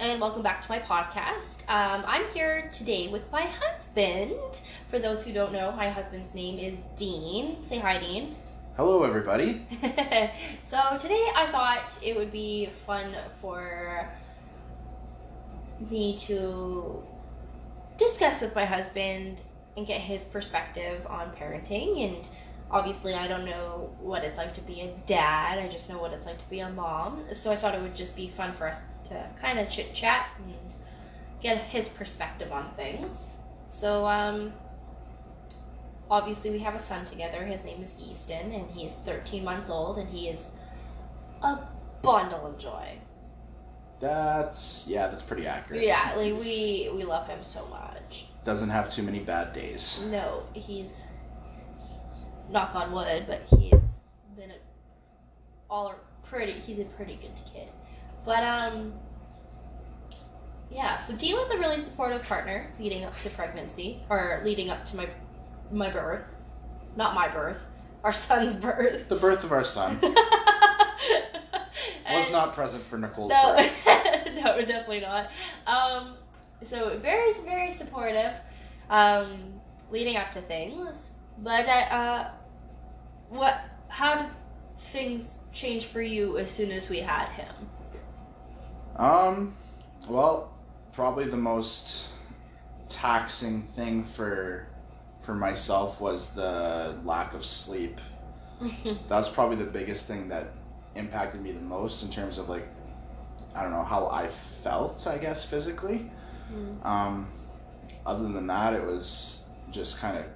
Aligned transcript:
and 0.00 0.18
welcome 0.18 0.40
back 0.40 0.62
to 0.62 0.70
my 0.70 0.78
podcast. 0.78 1.68
Um, 1.68 2.02
I'm 2.06 2.24
here 2.32 2.70
today 2.72 3.08
with 3.08 3.30
my 3.30 3.42
husband. 3.42 4.32
For 4.88 4.98
those 4.98 5.22
who 5.22 5.30
don't 5.30 5.52
know, 5.52 5.72
my 5.72 5.90
husband's 5.90 6.34
name 6.34 6.58
is 6.58 6.78
Dean. 6.96 7.62
Say 7.62 7.78
hi, 7.80 8.00
Dean. 8.00 8.34
Hello, 8.78 9.02
everybody. 9.04 9.66
so 10.64 10.78
today 10.98 11.26
I 11.36 11.48
thought 11.52 12.00
it 12.02 12.16
would 12.16 12.32
be 12.32 12.70
fun 12.86 13.14
for 13.42 14.08
me 15.90 16.16
to 16.16 17.02
discuss 17.98 18.40
with 18.40 18.54
my 18.54 18.64
husband 18.64 19.42
and 19.76 19.86
get 19.86 20.00
his 20.00 20.24
perspective 20.24 21.06
on 21.10 21.30
parenting 21.32 22.08
and 22.08 22.26
obviously 22.70 23.12
I 23.12 23.28
don't 23.28 23.44
know 23.44 23.94
what 24.00 24.24
it's 24.24 24.38
like 24.38 24.54
to 24.54 24.62
be 24.62 24.80
a 24.80 24.94
dad. 25.06 25.58
I 25.58 25.68
just 25.68 25.90
know 25.90 25.98
what 25.98 26.14
it's 26.14 26.24
like 26.24 26.38
to 26.38 26.48
be 26.48 26.60
a 26.60 26.70
mom. 26.70 27.24
So 27.34 27.50
I 27.50 27.56
thought 27.56 27.74
it 27.74 27.82
would 27.82 27.94
just 27.94 28.16
be 28.16 28.28
fun 28.28 28.54
for 28.54 28.66
us 28.66 28.80
to 29.10 29.26
kind 29.40 29.58
of 29.58 29.68
chit 29.68 29.92
chat 29.94 30.26
and 30.38 30.74
get 31.42 31.58
his 31.58 31.88
perspective 31.88 32.50
on 32.52 32.72
things. 32.74 33.26
So 33.68 34.06
um 34.06 34.52
obviously 36.10 36.50
we 36.50 36.58
have 36.60 36.74
a 36.74 36.78
son 36.78 37.04
together. 37.04 37.44
His 37.44 37.64
name 37.64 37.82
is 37.82 37.94
Easton 38.00 38.52
and 38.52 38.70
he 38.70 38.84
is 38.86 38.98
13 39.00 39.44
months 39.44 39.70
old 39.70 39.98
and 39.98 40.08
he 40.08 40.28
is 40.28 40.50
a 41.42 41.58
bundle 42.02 42.46
of 42.46 42.58
joy. 42.58 42.98
That's 44.00 44.86
yeah, 44.88 45.08
that's 45.08 45.22
pretty 45.22 45.46
accurate. 45.46 45.82
Yeah, 45.82 46.14
like 46.16 46.32
He's- 46.32 46.44
we 46.44 46.90
we 46.96 47.04
love 47.04 47.26
him 47.26 47.42
so 47.42 47.66
much. 47.66 48.26
doesn't 48.44 48.70
have 48.70 48.90
too 48.90 49.02
many 49.02 49.18
bad 49.20 49.52
days. 49.52 50.02
No, 50.10 50.42
he's 50.54 51.04
knock 52.50 52.74
on 52.74 52.90
wood, 52.92 53.24
but 53.28 53.42
he's 53.58 53.98
been 54.36 54.50
a, 54.50 54.54
all 55.68 55.94
pretty. 56.24 56.52
He's 56.54 56.78
a 56.78 56.84
pretty 56.84 57.16
good 57.16 57.34
kid, 57.52 57.68
but 58.24 58.42
um, 58.42 58.92
yeah. 60.70 60.96
So 60.96 61.14
Dean 61.16 61.34
was 61.36 61.50
a 61.50 61.58
really 61.58 61.78
supportive 61.78 62.22
partner 62.22 62.70
leading 62.78 63.04
up 63.04 63.18
to 63.20 63.30
pregnancy, 63.30 64.02
or 64.08 64.40
leading 64.44 64.70
up 64.70 64.84
to 64.86 64.96
my 64.96 65.08
my 65.72 65.90
birth, 65.90 66.34
not 66.96 67.14
my 67.14 67.28
birth, 67.28 67.60
our 68.04 68.12
son's 68.28 68.54
birth. 68.54 69.08
The 69.08 69.16
birth 69.16 69.44
of 69.44 69.52
our 69.52 69.64
son 69.64 69.98
was 72.10 72.30
not 72.32 72.54
present 72.54 72.82
for 72.82 72.98
Nicole's 72.98 73.30
no, 73.30 73.56
birth. 73.56 73.72
no, 74.34 74.60
definitely 74.64 75.00
not. 75.00 75.30
Um, 75.66 76.14
so 76.62 76.98
very, 76.98 77.32
very 77.44 77.72
supportive, 77.72 78.32
um, 78.90 79.60
leading 79.90 80.16
up 80.16 80.30
to 80.32 80.42
things. 80.42 81.12
But 81.38 81.68
I, 81.68 81.82
uh, 81.82 82.30
what? 83.28 83.60
How 83.88 84.14
did 84.22 84.30
things 84.92 85.38
change 85.52 85.86
for 85.86 86.02
you 86.02 86.38
as 86.38 86.50
soon 86.50 86.70
as 86.70 86.88
we 86.90 86.98
had 86.98 87.28
him? 87.30 87.54
Um, 89.00 89.54
well, 90.06 90.52
probably 90.92 91.24
the 91.24 91.36
most 91.36 92.04
taxing 92.88 93.62
thing 93.74 94.04
for 94.04 94.66
for 95.22 95.34
myself 95.34 96.00
was 96.00 96.34
the 96.34 96.98
lack 97.04 97.32
of 97.32 97.44
sleep. 97.44 97.98
That's 99.08 99.28
probably 99.28 99.56
the 99.56 99.70
biggest 99.70 100.06
thing 100.06 100.28
that 100.28 100.48
impacted 100.96 101.40
me 101.40 101.52
the 101.52 101.60
most 101.60 102.02
in 102.02 102.10
terms 102.10 102.36
of 102.36 102.50
like 102.50 102.68
I 103.54 103.62
don't 103.62 103.72
know 103.72 103.84
how 103.84 104.06
I 104.08 104.28
felt, 104.62 105.06
I 105.06 105.16
guess 105.16 105.44
physically. 105.44 106.10
Mm. 106.52 106.84
Um, 106.84 107.28
other 108.04 108.28
than 108.28 108.46
that, 108.48 108.74
it 108.74 108.84
was 108.84 109.44
just 109.72 109.98
kind 109.98 110.18
of 110.18 110.26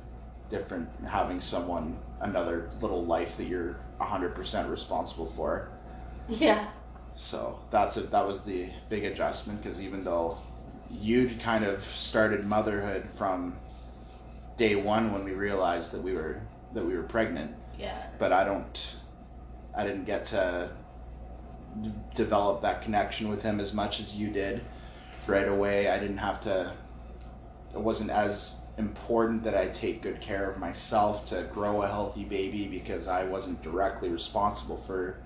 different 0.49 0.89
having 1.06 1.39
someone, 1.39 1.99
another 2.21 2.71
little 2.81 3.05
life 3.05 3.37
that 3.37 3.45
you're 3.45 3.77
100% 4.01 4.71
responsible 4.71 5.27
for. 5.37 5.69
yeah. 6.28 6.69
So 7.17 7.59
that's 7.70 7.97
it. 7.97 8.11
That 8.11 8.27
was 8.27 8.41
the 8.43 8.69
big 8.88 9.05
adjustment 9.05 9.62
because 9.62 9.81
even 9.81 10.03
though 10.05 10.38
you'd 10.91 11.41
kind 11.41 11.65
of 11.65 11.83
started 11.84 12.44
motherhood 12.44 13.09
from 13.15 13.56
day 14.56 14.75
one 14.77 15.12
when 15.12 15.25
we 15.25 15.33
realized 15.33 15.93
that 15.93 16.03
we 16.03 16.12
were 16.15 16.41
that 16.75 16.84
we 16.84 16.94
were 16.97 17.03
pregnant, 17.05 17.53
Yeah. 17.78 18.06
but 18.19 18.33
I 18.33 18.43
don't, 18.44 18.97
I 19.77 19.84
didn't 19.84 20.06
get 20.06 20.25
to 20.27 20.71
d- 21.83 21.93
develop 22.16 22.62
that 22.62 22.83
connection 22.83 23.28
with 23.28 23.43
him 23.43 23.61
as 23.61 23.72
much 23.72 24.00
as 24.00 24.17
you 24.17 24.31
did 24.31 24.61
right 25.28 25.47
away. 25.47 25.88
I 25.88 26.00
didn't 26.00 26.19
have 26.19 26.41
to, 26.43 26.72
it 27.72 27.78
wasn't 27.81 28.11
as 28.11 28.61
important 28.77 29.44
that 29.44 29.56
I 29.56 29.69
take 29.69 30.03
good 30.03 30.21
care 30.21 30.50
of 30.50 30.59
myself 30.59 31.27
to 31.28 31.44
grow 31.53 31.83
a 31.83 31.87
healthy 31.87 32.25
baby 32.25 32.67
because 32.67 33.06
I 33.06 33.22
wasn't 33.22 33.62
directly 33.62 34.09
responsible 34.09 34.77
for 34.78 35.19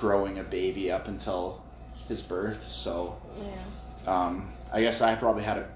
growing 0.00 0.38
a 0.38 0.42
baby 0.42 0.90
up 0.90 1.06
until 1.08 1.62
his 2.08 2.22
birth. 2.22 2.66
So, 2.66 3.16
Yeah. 3.38 4.12
um, 4.12 4.50
I 4.72 4.80
guess 4.80 5.00
I 5.00 5.14
probably 5.14 5.42
had 5.44 5.58
a, 5.58 5.68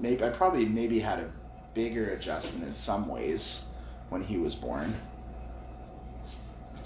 maybe, 0.00 0.24
I 0.24 0.30
probably 0.30 0.64
maybe 0.64 0.98
had 1.00 1.18
a 1.20 1.30
bigger 1.74 2.10
adjustment 2.10 2.66
in 2.66 2.74
some 2.74 3.06
ways 3.06 3.66
when 4.08 4.22
he 4.24 4.38
was 4.38 4.54
born. 4.54 4.94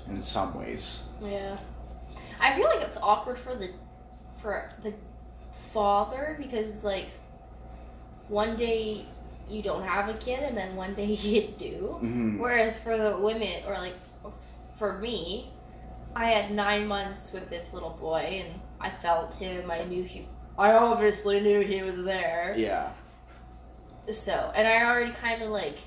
In 0.08 0.22
some 0.22 0.58
ways. 0.58 1.04
Yeah. 1.22 1.56
I 2.40 2.56
feel 2.56 2.66
like 2.66 2.80
it's 2.82 2.96
awkward 3.00 3.38
for 3.38 3.54
the 3.54 3.70
for 4.38 4.72
the 4.82 4.92
father 5.72 6.36
because 6.40 6.70
it's 6.70 6.82
like 6.82 7.06
one 8.28 8.56
day 8.56 9.04
you 9.48 9.62
don't 9.62 9.82
have 9.82 10.08
a 10.08 10.14
kid 10.14 10.40
and 10.42 10.56
then 10.56 10.74
one 10.74 10.94
day 10.94 11.04
you 11.12 11.48
do. 11.58 11.96
hmm 12.00 12.40
Whereas 12.40 12.76
for 12.78 12.96
the 12.96 13.18
women, 13.20 13.62
or 13.66 13.74
like 13.74 13.94
for 14.78 14.98
me, 14.98 15.52
I 16.14 16.26
had 16.26 16.50
nine 16.50 16.86
months 16.86 17.32
with 17.32 17.48
this 17.48 17.72
little 17.72 17.90
boy, 17.90 18.42
and 18.44 18.60
I 18.80 18.90
felt 18.90 19.34
him. 19.34 19.70
I 19.70 19.84
knew 19.84 20.02
he. 20.02 20.26
I 20.58 20.72
obviously 20.72 21.40
knew 21.40 21.60
he 21.60 21.82
was 21.82 22.02
there. 22.02 22.54
Yeah. 22.56 22.92
So, 24.10 24.52
and 24.54 24.66
I 24.66 24.84
already 24.84 25.12
kind 25.12 25.42
of 25.42 25.50
like 25.50 25.78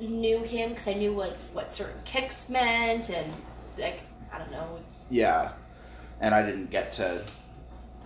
knew 0.00 0.42
him 0.42 0.70
because 0.70 0.88
I 0.88 0.94
knew 0.94 1.14
what 1.14 1.36
what 1.52 1.72
certain 1.72 2.00
kicks 2.04 2.48
meant, 2.48 3.10
and 3.10 3.32
like 3.78 4.00
I 4.32 4.38
don't 4.38 4.50
know. 4.50 4.80
Yeah. 5.10 5.52
And 6.20 6.34
I 6.34 6.44
didn't 6.44 6.70
get 6.70 6.92
to 6.94 7.22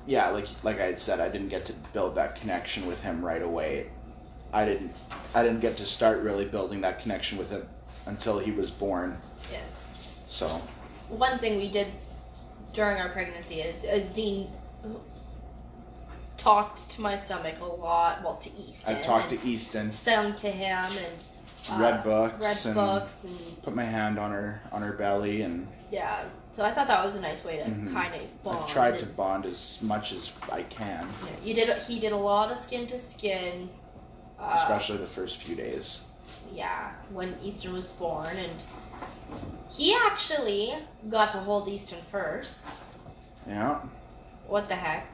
yeah, 0.08 0.30
like 0.30 0.46
like 0.62 0.80
I 0.80 0.86
had 0.86 0.98
said, 0.98 1.20
I 1.20 1.28
didn't 1.28 1.48
get 1.48 1.66
to 1.66 1.74
build 1.92 2.14
that 2.16 2.36
connection 2.36 2.86
with 2.86 3.00
him 3.02 3.22
right 3.24 3.42
away. 3.42 3.90
I 4.52 4.64
didn't 4.64 4.92
I 5.34 5.42
didn't 5.42 5.60
get 5.60 5.76
to 5.76 5.86
start 5.86 6.22
really 6.22 6.46
building 6.46 6.80
that 6.80 7.00
connection 7.00 7.36
with 7.36 7.50
him 7.50 7.68
until 8.06 8.38
he 8.38 8.50
was 8.50 8.70
born. 8.70 9.18
Yeah. 9.52 9.60
So 10.28 10.46
One 11.08 11.38
thing 11.38 11.56
we 11.56 11.70
did 11.70 11.88
during 12.74 12.98
our 12.98 13.08
pregnancy 13.08 13.62
is 13.62 13.82
is 13.82 14.10
Dean 14.10 14.48
talked 16.36 16.90
to 16.90 17.00
my 17.00 17.18
stomach 17.18 17.56
a 17.60 17.64
lot. 17.64 18.22
Well, 18.22 18.36
to 18.36 18.50
Easton. 18.56 18.94
I 18.96 19.02
talked 19.02 19.30
to 19.30 19.42
Easton, 19.44 19.90
sung 19.90 20.36
to 20.36 20.50
him 20.50 20.84
and 20.92 21.24
uh, 21.70 21.80
read 21.82 22.04
books 22.04 22.40
read 22.44 22.66
and 22.66 22.74
books 22.74 23.24
and 23.24 23.62
put 23.62 23.74
my 23.74 23.84
hand 23.84 24.18
on 24.18 24.30
her 24.30 24.60
on 24.70 24.82
her 24.82 24.92
belly 24.92 25.42
and 25.42 25.66
yeah. 25.90 26.24
So 26.52 26.64
I 26.64 26.72
thought 26.74 26.88
that 26.88 27.04
was 27.04 27.16
a 27.16 27.20
nice 27.20 27.44
way 27.44 27.56
to 27.56 27.64
Mhm. 27.64 27.92
kind 27.92 28.14
of 28.14 28.42
bond. 28.44 28.58
I've 28.58 28.68
tried 28.68 28.98
to 29.00 29.06
bond 29.06 29.46
as 29.46 29.78
much 29.80 30.12
as 30.12 30.32
I 30.52 30.62
can, 30.64 31.08
Yeah, 31.24 31.30
you 31.42 31.54
did. 31.54 31.70
He 31.82 31.98
did 32.00 32.12
a 32.12 32.16
lot 32.16 32.50
of 32.52 32.58
skin 32.58 32.86
to 32.88 32.98
skin. 32.98 33.70
Uh, 34.38 34.58
especially 34.62 34.98
the 34.98 35.06
first 35.06 35.38
few 35.38 35.56
days. 35.56 36.04
yeah, 36.52 36.92
when 37.10 37.34
Easton 37.42 37.72
was 37.72 37.86
born, 37.86 38.36
and 38.36 38.64
he 39.70 39.94
actually 40.06 40.74
got 41.08 41.32
to 41.32 41.38
hold 41.38 41.68
Easton 41.68 41.98
first. 42.10 42.80
Yeah. 43.46 43.80
What 44.46 44.68
the 44.68 44.76
heck? 44.76 45.06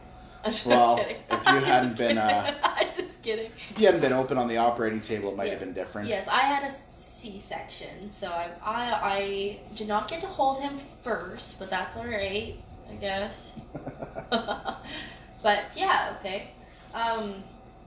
I'm 0.45 0.53
just 0.53 0.67
Well, 0.67 0.97
kidding. 0.97 1.17
if 1.31 1.47
you 1.47 1.61
hadn't 1.65 1.97
been, 1.97 2.19
uh, 2.19 2.55
I'm 2.63 2.89
just 2.95 3.23
kidding. 3.23 3.51
If 3.71 3.79
you 3.79 3.87
hadn't 3.87 4.01
been 4.03 4.13
open 4.13 4.37
on 4.39 4.47
the 4.49 4.59
operating 4.59 5.01
table, 5.01 5.31
it 5.31 5.37
might 5.37 5.51
have 5.51 5.61
been 5.61 5.73
different. 5.73 6.09
Yes, 6.09 6.29
I 6.29 6.41
had 6.41 6.65
a 6.65 6.71
C-section, 6.71 8.11
so 8.11 8.29
I, 8.29 8.51
I 8.63 8.93
I 9.03 9.59
did 9.75 9.89
not 9.89 10.09
get 10.09 10.21
to 10.21 10.27
hold 10.27 10.59
him 10.61 10.79
first, 11.03 11.59
but 11.59 11.71
that's 11.71 11.97
all 11.97 12.07
right, 12.07 12.55
I 12.91 12.95
guess. 13.01 13.53
but 14.31 15.65
yeah, 15.75 16.17
okay. 16.21 16.51
Um, 16.93 17.43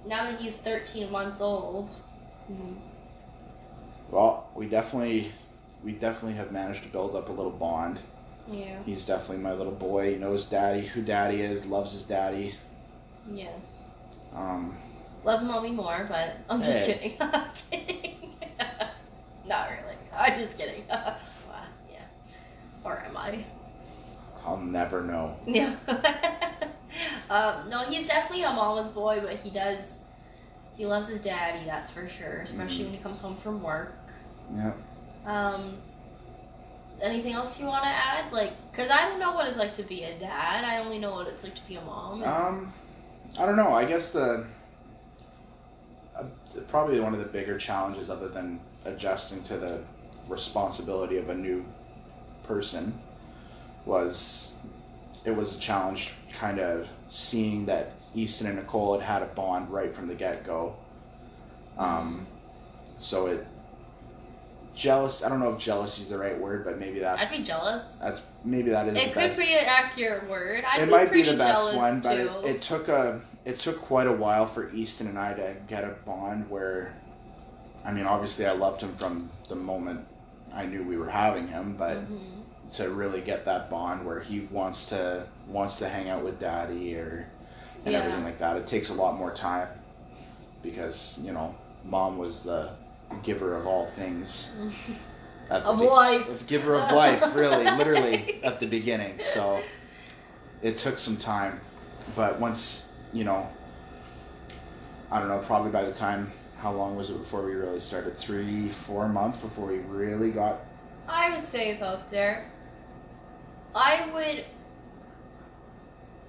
now 0.08 0.24
that 0.24 0.40
he's 0.40 0.56
13 0.58 1.12
months 1.12 1.40
old, 1.42 1.90
mm, 2.52 2.76
Well, 4.10 4.50
we 4.56 4.68
definitely, 4.68 5.32
we 5.84 5.92
definitely 5.94 6.38
have 6.38 6.52
managed 6.52 6.84
to 6.84 6.90
build 6.90 7.16
up 7.16 7.30
a 7.30 7.32
little 7.32 7.52
bond. 7.52 8.00
yeah, 8.52 8.82
He's 8.86 9.06
definitely 9.06 9.44
my 9.44 9.54
little 9.54 9.74
boy. 9.74 10.12
He 10.14 10.18
knows 10.18 10.46
daddy, 10.46 10.82
who 10.88 11.02
daddy 11.02 11.42
is, 11.42 11.66
loves 11.66 11.92
his 11.92 12.04
daddy. 12.04 12.56
yes. 13.32 13.78
Um, 14.36 14.78
Loves 15.24 15.44
mommy 15.44 15.72
more, 15.72 16.06
but 16.10 16.38
I'm 16.50 16.62
just 16.64 16.80
Hey. 16.80 16.94
kidding. 16.94 17.18
I'm 17.22 17.50
kidding. 17.72 18.30
not 19.48 19.70
really. 19.72 19.96
I'm 20.16 20.40
just 20.40 20.58
kidding. 20.58 20.84
well, 20.90 21.16
yeah. 21.92 22.00
Or 22.84 23.00
am 23.00 23.18
I? 23.18 23.44
I'll 24.46 24.58
never 24.58 25.02
know. 25.04 25.36
Yeah. 25.46 25.76
um, 27.30 27.70
no, 27.70 27.84
he's 27.90 28.08
definitely 28.08 28.44
a 28.44 28.52
mama's 28.54 28.90
boy, 28.90 29.20
but 29.22 29.36
he 29.38 29.50
does. 29.50 30.00
He 30.76 30.86
loves 30.86 31.10
his 31.10 31.22
daddy, 31.22 31.66
that's 31.66 31.90
for 31.92 32.08
sure. 32.08 32.42
Especially 32.42 32.84
Mhm. 32.84 32.86
when 32.86 32.94
he 32.94 33.00
comes 33.04 33.20
home 33.20 33.36
from 33.38 33.62
work. 33.62 33.96
Yeah. 34.56 34.72
Um, 35.28 35.78
anything 37.02 37.34
else 37.34 37.60
you 37.60 37.66
want 37.66 37.84
to 37.84 37.90
add? 37.90 38.32
Like, 38.32 38.54
because 38.72 38.90
I 38.90 39.10
don't 39.10 39.20
know 39.20 39.34
what 39.34 39.48
it's 39.48 39.58
like 39.58 39.76
to 39.76 39.84
be 39.84 40.04
a 40.04 40.18
dad. 40.18 40.64
I 40.64 40.80
only 40.80 41.00
know 41.00 41.14
what 41.14 41.28
it's 41.28 41.44
like 41.44 41.56
to 41.56 41.62
be 41.68 41.76
a 41.76 41.82
mom. 41.82 42.24
Um, 42.24 42.74
I 43.38 43.46
don't 43.46 43.58
know. 43.58 43.74
I 43.74 43.86
guess 43.86 44.12
the 44.12 44.48
uh, 46.16 46.24
probably 46.70 47.00
one 47.00 47.14
of 47.14 47.20
the 47.20 47.26
bigger 47.26 47.58
challenges, 47.58 48.10
other 48.10 48.30
than 48.30 48.60
adjusting 48.86 49.44
to 49.44 49.58
the 49.58 49.84
responsibility 50.30 51.18
of 51.18 51.30
a 51.30 51.36
new 51.36 51.66
person, 52.44 52.98
was 53.86 54.56
it 55.26 55.32
was 55.32 55.58
a 55.58 55.60
challenge, 55.60 56.14
kind 56.40 56.60
of 56.60 56.88
seeing 57.10 57.66
that 57.66 57.92
Easton 58.16 58.48
and 58.48 58.56
Nicole 58.56 58.98
had 58.98 59.06
had 59.06 59.22
a 59.24 59.34
bond 59.34 59.70
right 59.70 59.94
from 59.94 60.08
the 60.08 60.16
get 60.16 60.46
go. 60.46 60.76
Um, 61.78 62.26
so 62.98 63.28
it 63.28 63.46
jealous. 64.78 65.24
I 65.24 65.30
don't 65.30 65.40
know 65.40 65.52
if 65.54 65.60
jealousy 65.60 66.04
is 66.04 66.10
the 66.10 66.18
right 66.18 66.38
word, 66.40 66.64
but 66.64 66.80
maybe 66.80 67.00
that's 67.00 67.32
I'd 67.32 67.38
be 67.38 67.44
jealous. 67.44 67.98
that's 68.02 68.22
maybe 68.46 68.70
that 68.70 68.88
is 68.88 68.94
the 68.94 69.10
It 69.10 69.16
best 69.16 69.36
could 69.36 69.44
be 69.44 69.54
an 69.54 69.66
accurate 69.66 70.30
word. 70.30 70.64
I'd 70.66 70.82
it 70.84 70.86
be 70.86 70.92
might 70.92 71.12
be 71.12 71.24
the 71.24 71.36
best 71.36 71.74
one, 71.76 72.00
but 72.00 72.18
it, 72.18 72.32
it 72.46 72.62
took 72.62 72.88
a 72.88 73.20
it 73.46 73.60
took 73.60 73.82
quite 73.82 74.08
a 74.08 74.12
while 74.14 74.46
for 74.46 74.70
Easton 74.74 75.08
and 75.08 75.18
I 75.18 75.34
to 75.34 75.56
get 75.68 75.84
a 75.84 75.96
bond 76.06 76.50
where, 76.50 76.94
I 77.86 77.92
mean, 77.92 78.06
obviously 78.06 78.46
I 78.46 78.52
loved 78.52 78.82
him 78.82 78.94
from 78.98 79.30
the 79.50 79.56
moment 79.56 80.06
I 80.54 80.66
knew 80.66 80.84
we 80.84 80.98
were 80.98 81.10
having 81.10 81.48
him, 81.48 81.76
but 81.78 81.98
Mhm. 81.98 82.74
to 82.74 82.90
really 82.90 83.22
get 83.22 83.46
that 83.46 83.70
bond 83.70 84.06
where 84.06 84.20
he 84.20 84.42
wants 84.52 84.88
to 84.88 85.26
wants 85.48 85.78
to 85.78 85.90
hang 85.90 86.10
out 86.10 86.24
with 86.24 86.40
Daddy 86.40 86.96
or 86.96 87.28
and 87.86 87.94
Yeah. 87.94 88.00
everything 88.00 88.24
like 88.26 88.38
that, 88.40 88.58
it 88.58 88.68
takes 88.68 88.90
a 88.90 88.94
lot 88.94 89.18
more 89.18 89.32
time 89.32 89.70
because 90.62 91.20
you 91.24 91.32
know 91.32 91.56
Mom 91.86 92.18
was 92.18 92.44
the 92.44 92.72
giver 93.24 93.56
of 93.56 93.66
all 93.68 93.88
things. 93.88 94.56
Of 95.50 95.80
be- 95.80 95.86
life. 95.86 96.46
giver 96.46 96.76
of 96.76 96.92
life, 96.92 97.34
really, 97.34 97.64
literally 97.78 98.44
at 98.44 98.60
the 98.60 98.66
beginning. 98.66 99.18
So 99.34 99.62
it 100.62 100.76
took 100.76 100.98
some 100.98 101.16
time, 101.16 101.62
but 102.18 102.38
once 102.38 102.92
you 103.14 103.24
know, 103.24 103.48
I 105.10 105.20
don't 105.20 105.30
know, 105.30 105.40
probably 105.40 105.72
by 105.72 105.86
the 105.86 105.94
time, 105.94 106.32
how 106.58 106.74
long 106.74 106.98
was 106.98 107.10
it 107.10 107.18
before 107.18 107.46
we 107.46 107.54
really 107.54 107.80
started? 107.80 108.18
Three, 108.18 108.68
four 108.70 109.08
months 109.08 109.38
before 109.38 109.68
we 109.68 109.78
really 109.78 110.32
got. 110.32 110.66
I 111.08 111.34
would 111.34 111.48
say 111.48 111.78
about 111.78 112.12
there. 112.12 112.52
I 113.74 114.10
would, 114.14 114.44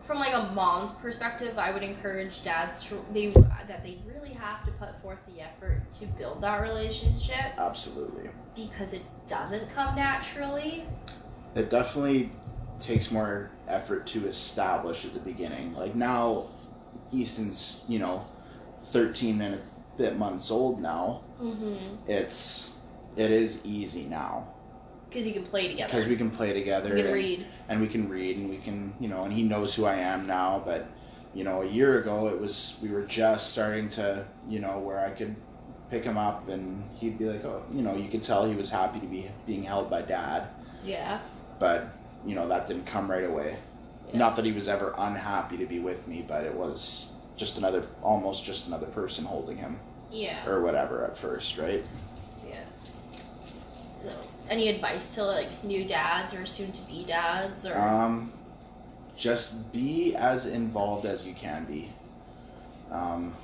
from 0.08 0.18
like 0.18 0.32
a 0.32 0.50
mom's 0.54 0.92
perspective, 0.92 1.58
I 1.58 1.70
would 1.70 1.82
encourage 1.82 2.42
dads 2.42 2.82
to 2.86 3.04
they 3.12 3.28
that 3.68 3.84
they 3.84 3.98
really 4.06 4.32
have 4.32 4.64
to 4.64 4.72
put 4.72 5.00
forth 5.02 5.18
the 5.28 5.42
effort 5.42 5.82
to 6.00 6.06
build 6.06 6.40
that 6.40 6.62
relationship 6.62 7.52
Absolutely, 7.58 8.30
because 8.56 8.94
it 8.94 9.02
doesn't 9.28 9.70
come 9.70 9.94
naturally. 9.94 10.86
it 11.54 11.68
definitely 11.68 12.32
takes 12.80 13.10
more 13.10 13.50
effort 13.68 14.06
to 14.06 14.26
establish 14.26 15.04
at 15.04 15.12
the 15.12 15.20
beginning. 15.20 15.74
Like 15.74 15.94
now, 15.94 16.46
Easton's 17.12 17.84
you 17.86 17.98
know, 17.98 18.26
thirteen 18.84 19.42
and 19.42 19.56
a 19.56 19.60
bit 19.98 20.16
months 20.16 20.50
old 20.50 20.80
now. 20.80 21.22
Mm-hmm. 21.38 22.10
It's 22.10 22.76
it 23.14 23.30
is 23.30 23.58
easy 23.62 24.04
now 24.04 24.48
Because 25.08 25.26
you 25.26 25.32
can 25.32 25.44
play 25.44 25.68
together. 25.68 25.90
because 25.92 26.06
we 26.08 26.16
can 26.16 26.30
play 26.30 26.52
together. 26.52 26.88
You 26.90 26.96
can 26.96 27.06
and- 27.06 27.14
read. 27.14 27.46
and 27.68 27.80
we 27.80 27.88
can 27.88 28.08
read 28.08 28.36
and 28.36 28.48
we 28.50 28.58
can 28.58 28.92
you 29.00 29.08
know 29.08 29.24
and 29.24 29.32
he 29.32 29.42
knows 29.42 29.74
who 29.74 29.84
i 29.84 29.94
am 29.94 30.26
now 30.26 30.62
but 30.64 30.86
you 31.34 31.44
know 31.44 31.62
a 31.62 31.66
year 31.66 32.00
ago 32.00 32.28
it 32.28 32.38
was 32.40 32.76
we 32.82 32.88
were 32.90 33.02
just 33.02 33.50
starting 33.52 33.88
to 33.90 34.24
you 34.48 34.58
know 34.60 34.78
where 34.78 35.00
i 35.00 35.10
could 35.10 35.34
pick 35.90 36.02
him 36.04 36.16
up 36.18 36.48
and 36.48 36.82
he'd 36.96 37.18
be 37.18 37.26
like 37.26 37.44
oh 37.44 37.62
you 37.72 37.82
know 37.82 37.94
you 37.96 38.08
could 38.08 38.22
tell 38.22 38.46
he 38.48 38.54
was 38.54 38.70
happy 38.70 38.98
to 39.00 39.06
be 39.06 39.30
being 39.46 39.62
held 39.62 39.88
by 39.90 40.00
dad 40.02 40.48
Yeah. 40.84 41.20
but 41.58 41.88
you 42.26 42.34
know 42.34 42.48
that 42.48 42.66
didn't 42.66 42.86
come 42.86 43.10
right 43.10 43.24
away 43.24 43.56
Yeah. 44.10 44.18
not 44.18 44.36
that 44.36 44.44
he 44.44 44.52
was 44.52 44.66
ever 44.68 44.94
unhappy 44.98 45.56
to 45.58 45.66
be 45.66 45.78
with 45.78 46.06
me 46.08 46.24
but 46.26 46.44
it 46.44 46.54
was 46.54 47.12
just 47.36 47.56
another 47.58 47.84
almost 48.02 48.44
just 48.44 48.66
another 48.66 48.86
person 48.86 49.24
holding 49.24 49.56
him 49.58 49.78
Yeah. 50.10 50.46
or 50.48 50.62
whatever 50.62 51.04
at 51.04 51.16
first 51.18 51.56
right 51.58 51.84
any 54.48 54.68
advice 54.68 55.14
to 55.14 55.24
like 55.24 55.62
new 55.64 55.84
dads 55.84 56.34
or 56.34 56.46
soon 56.46 56.72
to 56.72 56.82
be 56.82 57.04
dads 57.04 57.66
or 57.66 57.76
Um, 57.76 58.32
just 59.16 59.72
be 59.72 60.14
as 60.16 60.46
involved 60.46 61.06
as 61.06 61.26
you 61.26 61.34
can 61.34 61.64
be. 61.64 61.90
Um, 62.90 63.34